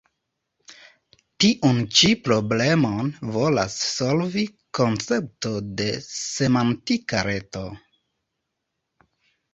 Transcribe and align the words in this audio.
Tiun 1.43 1.81
ĉi 1.99 2.09
problemon 2.27 3.11
volas 3.35 3.75
solvi 3.89 4.47
koncepto 4.79 5.53
de 5.83 5.89
Semantika 6.09 7.25
Reto. 7.31 7.67